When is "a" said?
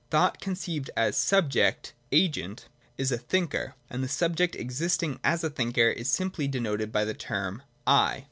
1.15-1.19, 3.11-3.19, 5.43-5.49